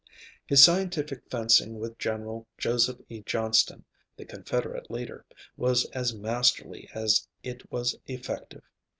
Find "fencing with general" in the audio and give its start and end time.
1.29-2.47